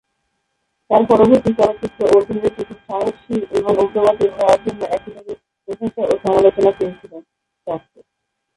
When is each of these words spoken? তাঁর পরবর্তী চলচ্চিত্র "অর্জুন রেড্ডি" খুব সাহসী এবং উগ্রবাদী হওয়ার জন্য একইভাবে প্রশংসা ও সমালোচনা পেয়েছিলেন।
তাঁর 0.89 1.03
পরবর্তী 1.09 1.51
চলচ্চিত্র 1.53 1.99
"অর্জুন 2.15 2.37
রেড্ডি" 2.37 2.63
খুব 2.69 2.79
সাহসী 2.87 3.35
এবং 3.57 3.73
উগ্রবাদী 3.83 4.25
হওয়ার 4.29 4.59
জন্য 4.65 4.81
একইভাবে 4.95 5.33
প্রশংসা 5.67 6.01
ও 6.03 6.13
সমালোচনা 6.23 6.71
পেয়েছিলেন। 6.77 7.21